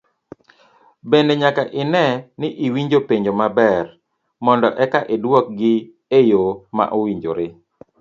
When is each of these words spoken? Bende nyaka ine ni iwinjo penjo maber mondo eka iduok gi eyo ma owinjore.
Bende 1.09 1.33
nyaka 1.41 1.63
ine 1.81 2.05
ni 2.39 2.47
iwinjo 2.65 2.99
penjo 3.07 3.31
maber 3.39 3.83
mondo 4.45 4.67
eka 4.83 4.99
iduok 5.15 5.45
gi 5.59 5.73
eyo 6.19 6.41
ma 6.75 6.85
owinjore. 6.97 7.47